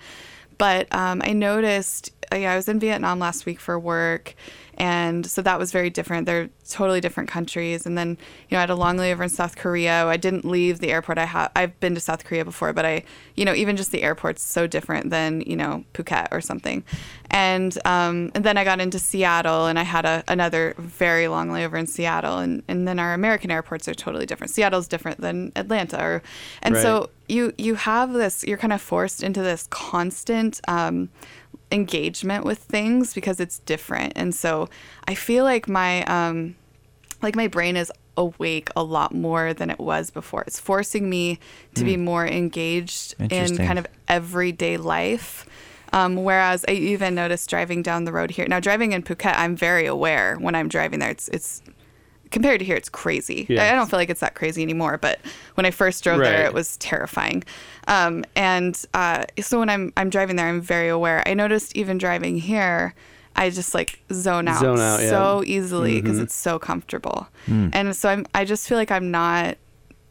[0.59, 4.35] But um, I noticed, uh, yeah, I was in Vietnam last week for work.
[4.77, 6.27] And so that was very different.
[6.27, 7.87] They're totally different countries.
[7.87, 8.11] And then,
[8.49, 10.07] you know, I had a long layover in South Korea.
[10.07, 11.19] I didn't leave the airport.
[11.19, 13.05] I have I've been to South Korea before, but I,
[13.37, 16.85] you know, even just the airport's so different than, you know, Phuket or something.
[17.31, 21.49] And, um, and then I got into Seattle and I had a, another very long
[21.49, 22.39] layover in Seattle.
[22.39, 24.51] And, and then our American airports are totally different.
[24.53, 26.03] Seattle's different than Atlanta.
[26.03, 26.23] Or,
[26.63, 31.09] and so you, you have this, you're kind of forced into this constant, um,
[31.75, 34.15] engagement with things because it's different.
[34.17, 34.69] And so
[35.07, 36.57] I feel like my um
[37.23, 40.43] like my brain is awake a lot more than it was before.
[40.43, 41.39] It's forcing me
[41.75, 45.47] to be more engaged in kind of everyday life.
[45.93, 48.47] Um, whereas I even noticed driving down the road here.
[48.49, 51.11] Now driving in Phuket, I'm very aware when I'm driving there.
[51.11, 51.63] It's it's
[52.35, 53.47] compared to here, it's crazy.
[53.49, 53.73] Yes.
[53.73, 54.99] I don't feel like it's that crazy anymore.
[54.99, 55.20] But
[55.55, 57.44] when I first drove there, it was terrifying.
[57.88, 61.23] Um, and uh, so when I'm I'm driving there, I'm very aware.
[61.27, 62.94] I noticed even driving here,
[63.37, 65.09] I just like zone out, Zone out, yeah.
[65.09, 66.25] so easily because Mhm.
[66.25, 67.27] it's so comfortable.
[67.49, 69.57] And so I'm I just feel like I'm not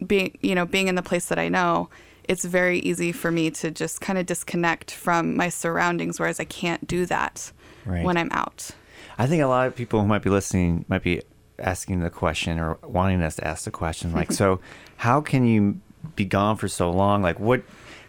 [0.08, 1.90] being you know being in the place that I know.
[2.26, 6.46] It's very easy for me to just kind of disconnect from my surroundings, whereas I
[6.46, 7.52] can't do that
[7.86, 8.04] Right.
[8.06, 8.72] when I'm out.
[9.18, 11.22] I think a lot of people who might be listening might be
[11.60, 14.60] asking the question or wanting us to ask the question like, so
[14.98, 15.80] how can you
[16.16, 17.22] be gone for so long?
[17.22, 17.64] Like, what?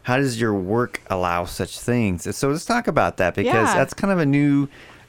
[0.05, 2.37] How does your work allow such things?
[2.37, 3.75] So let's talk about that because Yeah.
[3.75, 4.69] that's kind of a new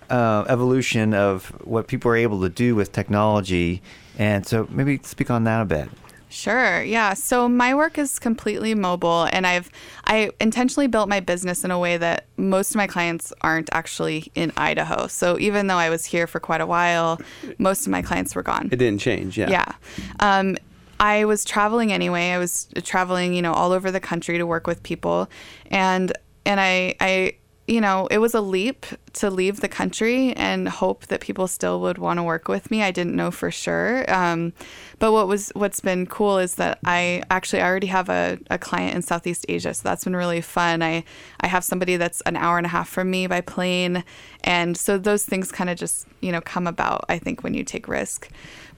[0.10, 3.82] uh, evolution of what people are able to do with technology,
[4.17, 5.89] and so maybe speak on that a bit.
[6.36, 6.84] Sure.
[6.84, 7.13] Yeah.
[7.13, 9.69] So my work is completely mobile and I've
[10.04, 14.34] I intentionally built my business in a way that most of my clients aren't actually
[14.36, 15.08] in Idaho.
[15.08, 17.21] So even though I was here for quite a while,
[17.58, 18.67] most of my clients were gone.
[18.69, 19.38] It didn't change.
[19.38, 19.50] Yeah.
[19.50, 19.71] Yeah.
[20.19, 20.58] Um,
[21.00, 22.32] I was traveling anyway.
[22.32, 25.30] I was traveling, you know, all over the country to work with people,
[25.71, 26.12] and
[26.45, 27.36] and I I
[27.67, 31.82] you know it was a leap to leave the country and hope that people still
[31.82, 32.84] would want to work with me.
[32.84, 34.12] I didn't know for sure.
[34.13, 34.54] Um,
[34.99, 38.58] but what was what's been cool is that I actually I already have a, a
[38.58, 40.84] client in Southeast Asia, so that's been really fun.
[40.84, 41.04] I
[41.39, 44.04] I have somebody that's an hour and a half from me by plane,
[44.43, 47.06] and so those things kind of just you know come about.
[47.10, 48.30] I think when you take risk.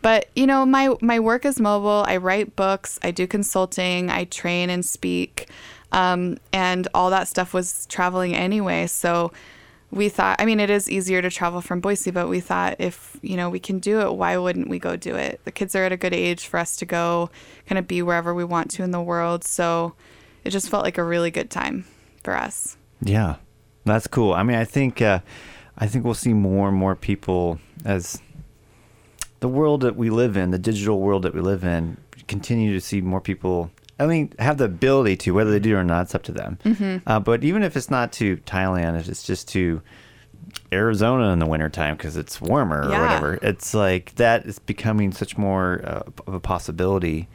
[0.02, 2.06] But you know, my my work is mobile.
[2.08, 3.00] I write books.
[3.04, 4.10] I do consulting.
[4.10, 5.50] I train and speak,
[5.92, 8.88] um, and all that stuff was traveling anyway.
[8.88, 9.32] So
[9.92, 10.38] we thought.
[10.40, 13.50] I mean, it is easier to travel from Boise, but we thought if you know
[13.50, 15.40] we can do it, why wouldn't we go do it?
[15.46, 17.30] The kids are at a good age for us to go,
[17.68, 19.44] kind of be wherever we want to in the world.
[19.44, 19.94] So
[20.44, 21.86] it just felt like a really good time
[22.24, 22.78] for us.
[23.02, 23.36] Yeah,
[23.86, 24.34] that's cool.
[24.34, 25.20] I mean, I think uh,
[25.78, 28.22] I think we'll see more and more people as
[29.40, 31.98] the world that we live in, the digital world that we live in,
[32.28, 35.84] continue to see more people I mean, have the ability to, whether they do or
[35.84, 36.60] not, it's up to them.
[36.64, 36.98] Mm-hmm.
[37.10, 39.82] Uh, but even if it's not to Thailand, if it's just to
[40.72, 42.98] Arizona in the wintertime because it's warmer Yeah.
[42.98, 47.28] or whatever, it's like that is becoming such more uh, of a possibility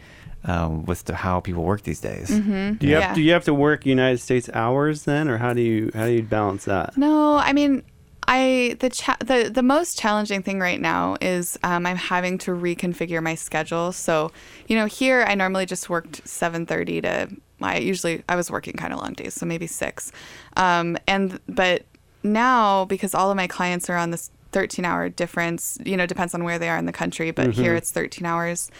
[0.44, 2.28] um, with the, how people work these days.
[2.30, 2.74] Mm-hmm.
[2.74, 3.00] Do you Yeah.
[3.00, 6.06] have do you have to work United States hours then, or how do you how
[6.06, 6.96] do you balance that?
[6.96, 7.82] No, I mean,
[8.28, 12.52] I the cha- the the most challenging thing right now is um, I'm having to
[12.52, 13.92] reconfigure my schedule.
[13.92, 14.30] So,
[14.68, 17.28] you know, here I normally just worked 7:30 to
[17.60, 20.12] I usually I was working kind of long days, so maybe six.
[20.56, 21.84] Um, and but
[22.22, 26.34] now because all of my clients are on this 13 hour difference, you know, depends
[26.34, 28.70] on where they are in the country, but here it's 13 hours.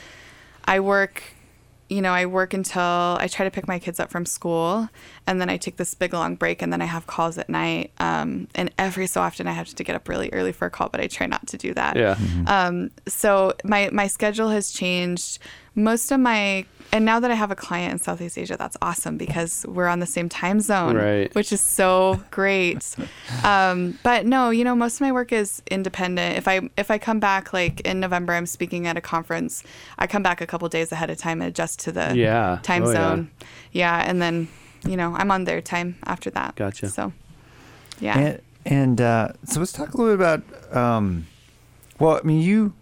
[0.66, 1.22] I work
[1.92, 2.82] you know, I work until
[3.20, 4.88] I try to pick my kids up from school,
[5.26, 7.92] and then I take this big long break, and then I have calls at night.
[7.98, 10.88] Um, and every so often, I have to get up really early for a call,
[10.88, 11.96] but I try not to do that.
[11.96, 12.16] Yeah.
[12.46, 15.38] Um, so my my schedule has changed.
[15.74, 19.16] Most of my and now that I have a client in Southeast Asia, that's awesome
[19.16, 21.34] because we're on the same time zone, Right.
[21.34, 22.94] which is so great.
[23.44, 26.36] um, but no, you know, most of my work is independent.
[26.36, 29.64] If I if I come back like in November, I'm speaking at a conference.
[29.98, 32.58] I come back a couple days ahead of time and adjust to the Yeah.
[32.62, 32.92] time Oh, yeah.
[32.92, 33.30] zone.
[33.72, 34.04] Yeah.
[34.06, 34.48] and then
[34.86, 36.56] you know I'm on their time after that.
[36.56, 36.88] Gotcha.
[36.90, 37.12] So
[38.00, 38.18] yeah.
[38.18, 40.76] And, and uh, so let's talk a little bit about.
[40.76, 41.26] Um,
[41.98, 42.74] well, I mean, you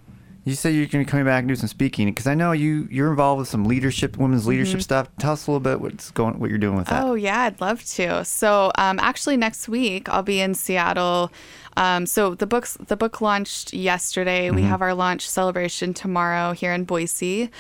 [0.51, 2.53] you say you're going to be coming back and do some speaking because I know
[2.53, 5.09] you you're involved with some leadership, women's leadership stuff.
[5.19, 7.03] Tell us a little bit what's going, what you're doing with that.
[7.03, 7.11] Mm-hmm.
[7.11, 8.25] Oh yeah, I'd love to.
[8.25, 11.33] So um, actually, next week I'll be in Seattle.
[11.77, 14.47] Um, so the books the book launched yesterday.
[14.49, 14.57] Mm-hmm.
[14.57, 17.51] We have our launch celebration tomorrow here in Boise,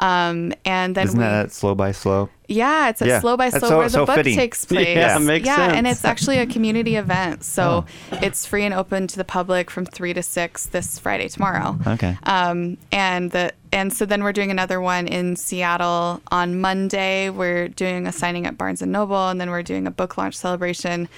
[0.00, 2.28] um, and then Isn't we that slow by slow?
[2.48, 4.34] yeah, it's a Yeah, slow by that's slow so- where the so book fitting.
[4.36, 4.88] takes place.
[4.96, 8.18] Yeah, makes yeah, and it's actually a community event, so Oh.
[8.22, 11.78] it's free and open to the public from three to six this Friday tomorrow.
[11.86, 12.18] Okay.
[12.24, 17.30] Um, and the and so then we're doing another one in Seattle on Monday.
[17.30, 20.36] We're doing a signing at Barnes and Noble, and then we're doing a book launch
[20.36, 21.08] celebration.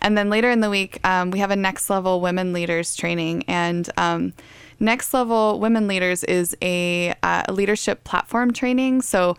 [0.00, 3.44] And then later in the week, um, we have a next level women leaders training.
[3.46, 4.32] And um,
[4.78, 9.02] next level women leaders is a, uh, leadership platform training.
[9.02, 9.36] So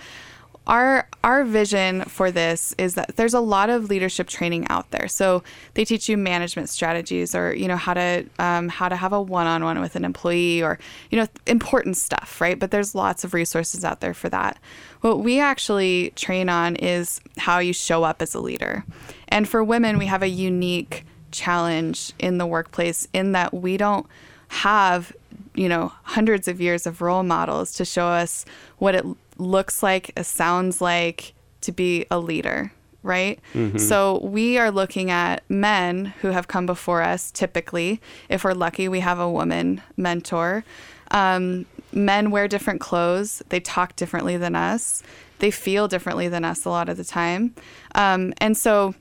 [0.67, 5.07] our our vision for this is that there's a lot of leadership training out there.
[5.07, 5.43] So
[5.73, 9.21] they teach you management strategies, or you know how to um, how to have a
[9.21, 10.77] one-on-one with an employee, or
[11.09, 12.59] you know important stuff, right?
[12.59, 14.59] But there's lots of resources out there for that.
[15.01, 18.85] What we actually train on is how you show up as a leader,
[19.27, 24.05] and for women, we have a unique challenge in the workplace in that we don't
[24.49, 25.13] have
[25.55, 28.45] you know hundreds of years of role models to show us
[28.77, 29.05] what it
[29.37, 32.71] looks like sounds like to be a leader
[33.03, 33.39] right?
[33.77, 37.99] So we are looking at men who have come before us typically.
[38.29, 40.63] If we're lucky we have a woman mentor.
[41.11, 43.43] Um, men wear different clothes.
[43.49, 45.03] They talk differently than us.
[45.39, 47.55] They feel differently than us a lot of the time.
[47.95, 48.95] Um, and so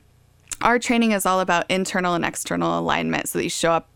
[0.61, 3.29] our training is all about internal and external alignment.
[3.29, 3.87] So that you show up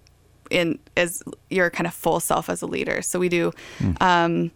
[0.49, 3.01] in as your kind of full self as a leader.
[3.01, 3.51] So we do
[3.99, 4.51] um,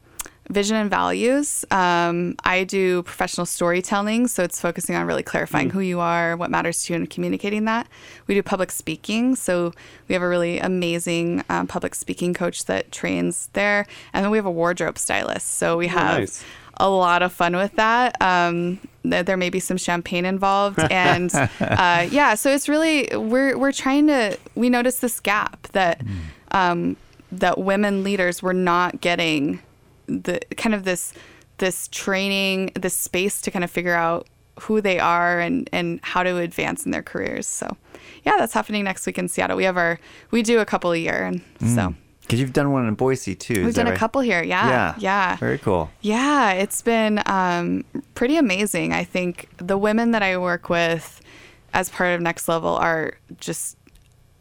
[0.50, 1.64] vision and values.
[1.70, 6.50] Um, I do professional storytelling, so it's focusing on really clarifying who you are, what
[6.50, 7.88] matters to you, and communicating that.
[8.28, 9.74] We do public speaking, so
[10.08, 14.38] we have a really amazing um, public speaking coach that trains there, and then we
[14.38, 15.54] have a wardrobe stylist.
[15.54, 16.44] So we have nice.
[16.78, 18.20] a lot of fun with that.
[18.20, 23.56] Um, th- there may be some champagne involved, and uh, yeah, so it's really we're
[23.56, 26.02] we're trying to we notice this gap that
[26.52, 26.98] um,
[27.32, 29.62] that women leaders were not getting
[30.10, 31.13] the kind of this
[31.60, 34.28] this training, this space to kind of figure out
[34.62, 37.48] who they are and and how to advance in their careers.
[37.48, 37.78] So
[38.24, 39.56] yeah, that's happening next week in Seattle.
[39.58, 40.00] We have our
[40.32, 41.41] we do a couple a year, and
[41.76, 43.65] so Because you've done one in Boise too.
[43.65, 44.43] we've done a couple here.
[44.43, 44.95] Yeah, Yeah.
[45.00, 45.36] yeah.
[45.38, 45.89] Very cool.
[46.02, 47.84] Yeah, it's been um,
[48.15, 48.93] pretty amazing.
[48.93, 51.22] I think the women that I work with
[51.74, 53.78] as part of Next Level are just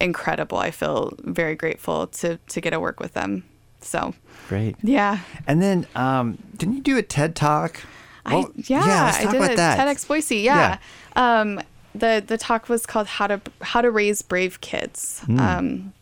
[0.01, 0.59] incredible.
[0.59, 3.45] I feel very grateful to to get to work with them.
[3.81, 4.15] So
[4.49, 4.77] Great.
[4.83, 7.81] yeah, And then, um, didn't you do a TED talk?
[8.27, 9.79] Well, I, yeah, let's talk I did about a that.
[9.79, 10.39] TEDx Boise.
[10.39, 10.79] Yeah.
[11.17, 11.61] Um,
[11.95, 15.21] the the talk was called how to how to raise brave kids.
[15.27, 15.41] Hmm.
[15.41, 15.93] Um,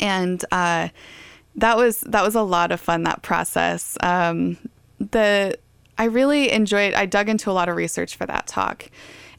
[0.00, 0.88] and uh,
[1.56, 3.02] that was that was a lot of fun.
[3.04, 3.96] That process.
[4.02, 4.58] Um,
[4.98, 5.58] the
[5.98, 6.94] I really enjoyed.
[6.94, 8.90] I dug into a lot of research for that talk.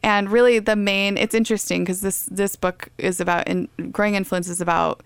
[0.03, 4.47] And really, the main it's interesting because this this book is about in, growing influence
[4.47, 5.01] is about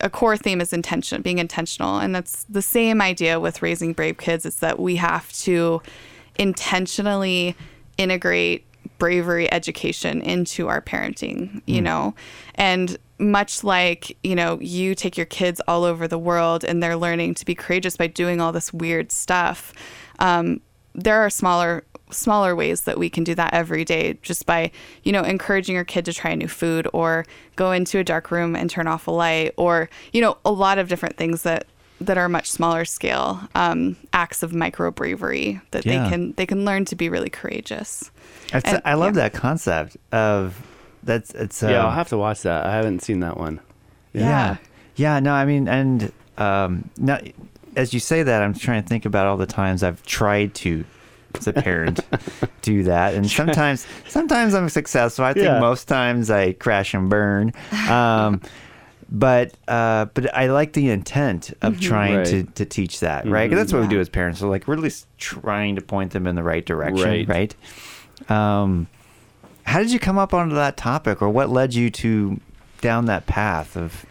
[0.00, 4.18] a core theme is intention, being intentional, and that's the same idea with raising brave
[4.18, 4.46] kids.
[4.46, 5.82] It's that we have to
[6.38, 7.56] intentionally
[7.98, 8.66] integrate
[8.98, 12.14] bravery education into our parenting, you know,
[12.54, 16.96] and much like you know you take your kids all over the world and they're
[16.96, 19.72] learning to be courageous by doing all this weird stuff
[20.18, 20.60] um,
[20.94, 24.70] there are smaller smaller ways that we can do that every day just by
[25.02, 27.24] you know encouraging your kid to try a new food or
[27.56, 30.78] go into a dark room and turn off a light or you know a lot
[30.78, 31.66] of different things that
[32.00, 36.04] that are much smaller scale um, acts of micro bravery that Yeah.
[36.04, 38.10] they can they can learn to be really courageous
[38.50, 39.22] That's, And- I love yeah.
[39.28, 40.60] that concept of
[41.02, 42.64] that's it's yeah, um, I'll have to watch that.
[42.64, 43.60] I haven't seen that one.
[44.14, 44.56] Yeah.
[44.96, 47.18] Yeah, no, I mean, and um, now,
[47.76, 50.84] as you say that, I'm trying to think about all the times I've tried to,
[51.36, 52.00] as a parent,
[52.62, 55.24] do that, and sometimes, sometimes I'm successful.
[55.24, 55.60] I think Yeah.
[55.60, 57.52] most times I crash and burn.
[57.88, 58.40] Um,
[59.10, 62.26] but uh, but I like the intent of trying Right.
[62.26, 63.48] to, to teach that, right?
[63.50, 64.40] 'Cause that's what we do as parents.
[64.40, 67.28] So like, we're at least trying to point them in the right direction, Right.
[67.28, 68.30] right?
[68.30, 68.86] Um,
[69.64, 72.40] how did you come up onto that topic, or what led you to
[72.80, 74.04] down that path of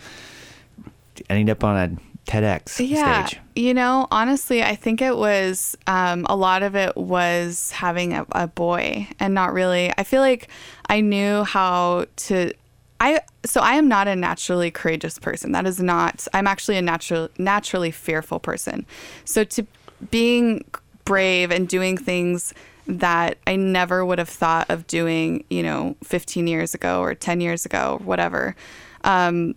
[1.30, 3.42] ending up on a TEDx yeah stage?
[3.56, 8.26] you know honestly i think it was um, a lot of it was having a,
[8.32, 10.48] a boy and not really i feel like
[10.88, 12.54] i knew how to
[13.00, 16.82] i so i am not a naturally courageous person that is not i'm actually a
[16.82, 18.86] natural naturally fearful person
[19.26, 19.66] so to
[20.10, 20.64] being
[21.06, 22.54] brave and doing things
[22.88, 27.42] that I never would have thought of doing, you know, 15 years ago or 10
[27.42, 28.56] years ago, whatever.
[29.04, 29.56] Um,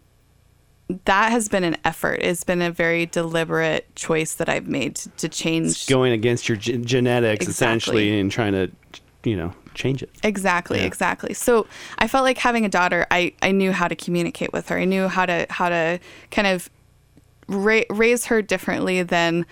[0.89, 2.21] that has been an effort.
[2.23, 5.71] It's been a very deliberate choice that I've made to, to change.
[5.73, 8.71] It's going against your gen- genetics essentially and trying to,
[9.25, 10.11] you know, change it.
[10.23, 10.85] Exactly, Yeah.
[10.87, 11.35] exactly.
[11.35, 11.67] So
[11.99, 14.79] I felt like having a daughter, I, I knew how to communicate with her.
[14.79, 15.99] I knew how to how to
[16.31, 16.71] kind of
[17.49, 19.45] ra- raise her differently than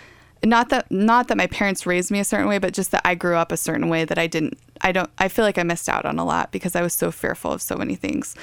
[0.45, 3.15] not that not that my parents raised me a certain way, but just that I
[3.17, 4.57] grew up a certain way that I didn't.
[4.83, 5.11] I don't.
[5.19, 7.61] I feel like I missed out on a lot because I was so fearful of
[7.63, 8.37] so many things.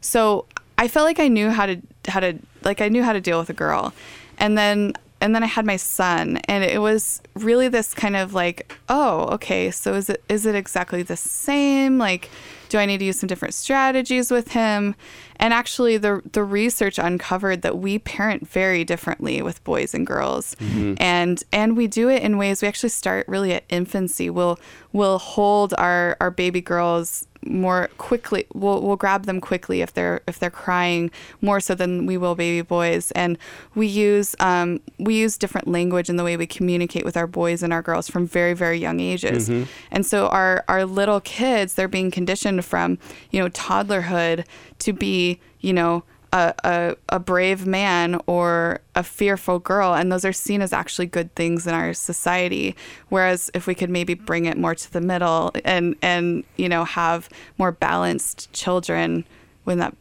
[0.00, 0.46] So
[0.78, 3.38] I felt like I knew how to how to like I knew how to deal
[3.38, 3.92] with a girl,
[4.38, 8.34] and then and then I had my son, and it was really this kind of
[8.34, 11.96] like, oh, okay, so is it is it exactly the same?
[11.96, 12.28] Like,
[12.68, 14.94] do I need to use some different strategies with him?
[15.36, 20.54] And actually, the the research uncovered that we parent very differently with boys and girls,
[20.56, 20.94] mm-hmm.
[20.98, 22.60] and and we do it in ways.
[22.60, 24.28] We actually start really at infancy.
[24.28, 24.58] We'll
[24.92, 30.20] we'll hold our our baby girls more quickly we'll, we'll grab them quickly if they're
[30.26, 33.10] if they're crying more so than we will baby boys.
[33.12, 33.38] And
[33.74, 37.62] we use um, we use different language in the way we communicate with our boys
[37.62, 39.48] and our girls from very very young ages.
[39.90, 42.98] And so our our little kids they're being conditioned from
[43.30, 44.44] you know toddlerhood
[44.80, 50.24] to be you know a, a, a brave man or a fearful girl and those
[50.24, 52.74] are seen as actually good things in our society
[53.08, 56.84] whereas if we could maybe bring it more to the middle and and you know
[56.84, 59.24] have more balanced children
[59.64, 59.96] wouldn't that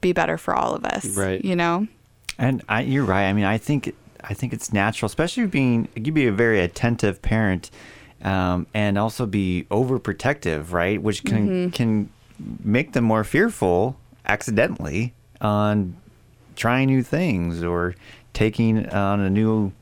[0.00, 1.44] be better for all of us Right.
[1.44, 1.86] you know
[2.38, 3.28] And I, you're right.
[3.28, 7.22] I mean, I think I think it's natural, especially being you be a very attentive
[7.22, 7.70] parent,
[8.22, 11.00] um, and also be overprotective, right?
[11.00, 12.10] Which can can
[12.62, 15.96] make them more fearful accidentally on
[16.54, 17.94] trying new things or
[18.32, 19.72] taking on a new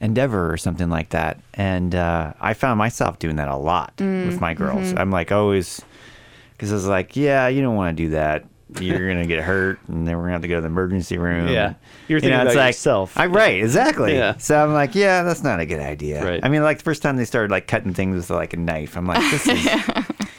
[0.00, 1.40] endeavor or something like that.
[1.54, 4.92] And uh, I found myself doing that a lot with my girls.
[4.96, 5.80] I'm like always
[6.52, 8.44] because I was like, yeah, you don't want to do that.
[8.80, 11.46] You're gonna get hurt, and then we're gonna have to go to the emergency room.
[11.46, 11.74] Yeah.
[12.08, 13.16] You're You thinking know, it's about like, yourself.
[13.16, 14.14] I right, exactly.
[14.14, 14.36] Yeah.
[14.38, 16.24] So I'm like, yeah, that's not a good idea.
[16.24, 16.40] Right.
[16.42, 18.96] I mean, like the first time they started like cutting things with like a knife,
[18.96, 19.68] I'm like, this is.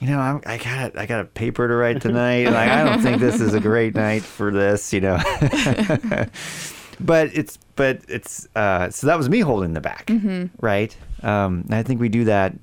[0.00, 2.44] You know, I'm, I got I got a paper to write tonight.
[2.46, 4.92] Like, I don't think this is a great night for this.
[4.92, 5.18] You know,
[7.00, 10.10] but it's but it's uh, so that was me holding the back,
[10.60, 10.96] right?
[11.22, 12.54] Um, and I think we do that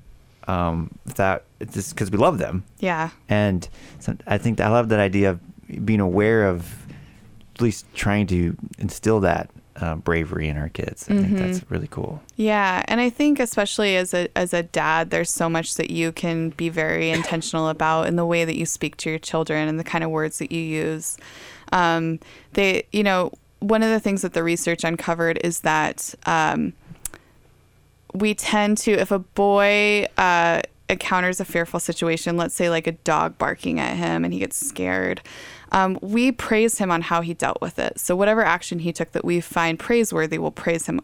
[0.48, 3.68] um, without just because we love them, yeah and
[4.00, 6.86] so I think I love that idea of being aware of
[7.54, 11.08] at least trying to instill that uh, bravery in our kids.
[11.08, 12.20] I think that's really cool.
[12.36, 16.12] Yeah, and I think especially as a as a dad, there's so much that you
[16.12, 19.78] can be very intentional about in the way that you speak to your children and
[19.78, 21.16] the kind of words that you use.
[21.72, 22.18] Um,
[22.54, 26.72] they, you know, one of the things that the research uncovered is that um,
[28.14, 32.92] we tend to, if a boy uh, encounters a fearful situation, let's say like a
[32.92, 35.20] dog barking at him and he gets scared,
[35.72, 37.98] um, we praise him on how he dealt with it.
[37.98, 41.00] So whatever action he took that we find praiseworthy, we'll praise him.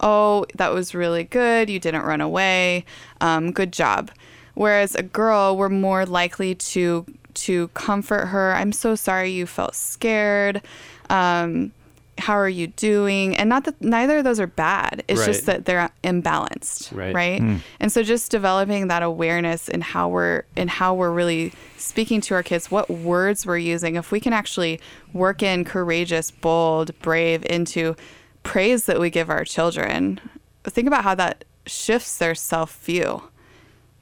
[0.00, 1.70] Oh, that was really good.
[1.70, 2.84] You didn't run away.
[3.20, 4.10] Um, good job.
[4.54, 8.52] Whereas a girl, we're more likely to to comfort her.
[8.54, 10.60] I'm so sorry you felt scared.
[11.08, 11.72] Um,
[12.20, 13.36] how are you doing?
[13.36, 15.02] And not that neither of those are bad.
[15.08, 17.14] It's just that they're imbalanced, Right.
[17.14, 17.40] right?
[17.40, 17.56] Hmm.
[17.80, 22.34] And so just developing that awareness in how we're in how we're really speaking to
[22.34, 23.96] our kids, what words we're using.
[23.96, 24.80] If we can actually
[25.12, 27.96] work in courageous, bold, brave into
[28.42, 30.20] praise that we give our children,
[30.64, 33.22] think about how that shifts their self view.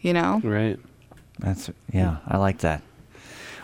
[0.01, 0.41] You know?
[0.45, 0.79] Right.
[1.39, 2.83] That's yeah, I like that.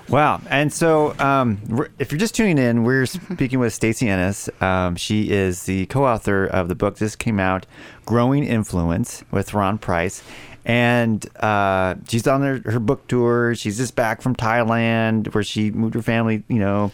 [0.09, 0.41] Wow.
[0.51, 4.51] And so, um, if you're just tuning in, we're speaking with Stacy Ennis.
[4.61, 6.99] Um, she is the co-author of the book.
[6.99, 7.67] This came out,
[8.05, 10.23] "Growing Influence" with Ron Price,
[10.67, 13.55] and uh, she's on her, her book tour.
[13.55, 16.93] She's just back from Thailand, where she moved her family, you know,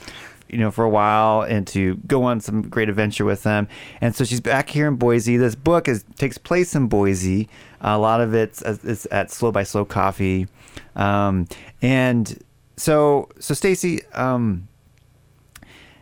[0.48, 3.66] you know, for a while, and to go on some great adventure with them.
[4.00, 5.36] And so she's back here in Boise.
[5.36, 7.48] This book is takes place in Boise.
[7.80, 10.46] a lot of it's, it's at Slow by Slow Coffee,
[10.94, 11.48] um,
[11.82, 12.38] and
[12.80, 14.68] so so Stacy, um,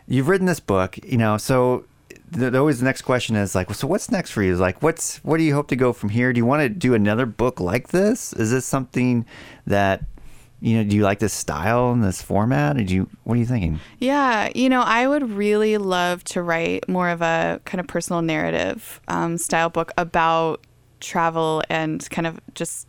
[0.07, 1.85] you've written this book, you know, so
[2.31, 4.53] the, always the next question is like, so what's next for you?
[4.53, 6.31] Is like, what's what do you hope to go from here?
[6.31, 8.33] Do you want to do another book like this?
[8.33, 9.25] Is this something
[9.67, 10.03] that
[10.61, 10.89] you know?
[10.89, 12.77] Do you like this style and this format?
[12.77, 13.79] Or do you what are you thinking?
[13.97, 18.21] Yeah, you know, I would really love to write more of a kind of personal
[18.21, 20.61] narrative um, style book about
[21.01, 22.87] travel and kind of just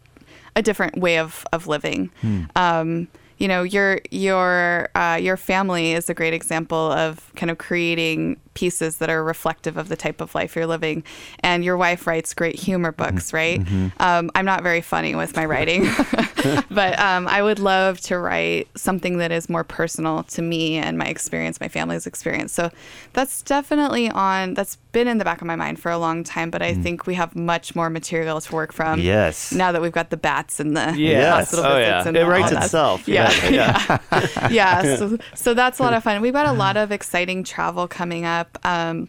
[0.57, 2.11] a different way of, of living.
[2.57, 3.09] Um,
[3.41, 8.39] you know, your your uh, your family is a great example of kind of creating
[8.55, 11.03] pieces that are reflective of the type of life you're living.
[11.41, 13.61] And your wife writes great humor books, right?
[13.99, 15.85] Um, I'm not very funny with my writing,
[16.71, 20.99] but um, I would love to write something that is more personal to me and
[20.99, 22.53] my experience, my family's experience.
[22.53, 22.71] So
[23.13, 24.55] that's definitely on.
[24.55, 26.51] That's been in the back of my mind for a long time.
[26.51, 29.01] But I think we have much more material to work from.
[29.01, 29.53] Yes.
[29.53, 31.51] Now that we've got the bats and the Yes.
[31.53, 32.09] hospital Oh, visits yeah.
[32.09, 32.65] and It writes that.
[32.65, 33.07] itself.
[33.07, 34.97] Yeah, Yeah, yeah, yeah.
[34.97, 36.21] So, so that's a lot of fun.
[36.21, 38.40] We've got a lot of exciting travel coming up.
[38.65, 39.09] Um,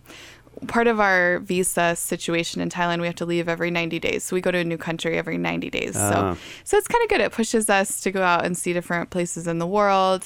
[0.67, 4.23] part of our visa situation in Thailand, we have to leave every 90 days.
[4.23, 5.95] So we go to a new country every 90 days.
[5.95, 6.09] Ah.
[6.11, 7.21] So, so it's kind of good.
[7.21, 10.25] It pushes us to go out and see different places in the world.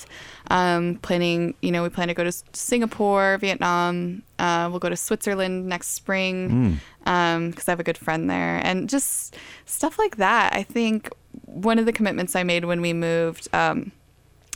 [0.51, 4.23] Um, planning, you know, we plan to go to Singapore, Vietnam.
[4.37, 8.89] Uh, we'll go to Switzerland next spring because I have a good friend there, and
[8.89, 10.53] just stuff like that.
[10.53, 11.09] I think
[11.45, 13.47] one of the commitments I made when we moved.
[13.53, 13.91] Um,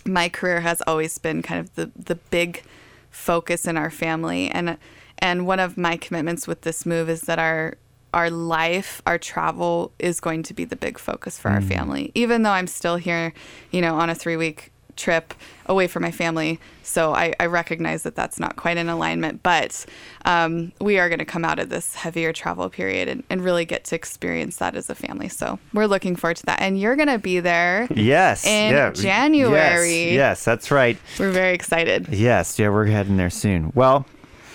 [0.05, 2.63] my career has always been kind of the the big
[3.09, 4.49] focus in our family.
[4.49, 4.77] And
[5.19, 7.75] and one of my commitments with this move is that our
[8.13, 11.67] our life our travel is going to be the big focus for our mm.
[11.67, 12.11] family.
[12.15, 13.33] Even though i'm still here
[13.71, 15.33] you know on a three week trip
[15.65, 19.85] away from my family so i, I recognize that that's not quite in alignment but
[20.25, 23.65] um, we are going to come out of this heavier travel period and, and really
[23.65, 26.95] get to experience that as a family so we're looking forward to that and you're
[26.95, 28.45] going to be there Yes.
[28.45, 28.91] In yeah.
[28.91, 30.05] January.
[30.05, 30.97] Yes, yes, that's right.
[31.19, 33.71] we're very excited Yes, yeah, we're heading there soon.
[33.75, 34.05] Well,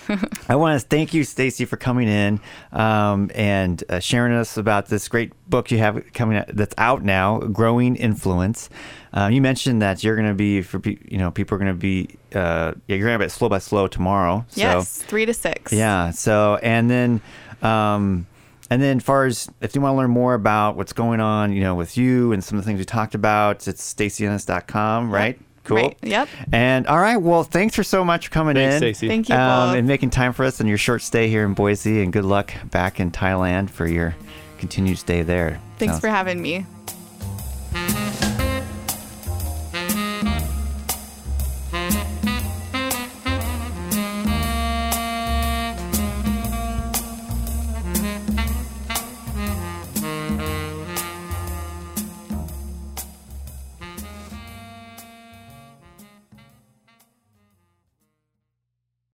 [0.49, 2.39] I want to thank you, Stacy, for coming in
[2.71, 7.03] um, and uh, sharing us about this great book you have coming out that's out
[7.03, 8.69] now, "Growing Influence."
[9.13, 11.71] Um, you mentioned that you're going to be for pe- you know people are going
[11.71, 14.45] to be uh, yeah you're going to be at slow by slow tomorrow.
[14.49, 15.71] So, Yes, three to six.
[15.73, 16.11] yeah.
[16.11, 17.21] So and then
[17.61, 18.27] um
[18.69, 21.53] and then as far as if you want to learn more about what's going on,
[21.53, 25.39] you know, with you and some of the things we talked about, it's stacyennis.com, right?
[25.65, 25.77] Cool.
[25.77, 25.97] Right.
[26.03, 26.29] Yep.
[26.53, 27.17] And all right.
[27.17, 28.79] Well, thanks for so much for coming thanks, in.
[28.79, 29.07] Stacy.
[29.07, 29.35] Thank you.
[29.35, 32.01] Um, and making time for us and your short stay here in Boise.
[32.03, 34.15] And good luck back in Thailand for your
[34.59, 35.59] continued stay there.
[35.77, 36.65] Thanks Sounds- for having me.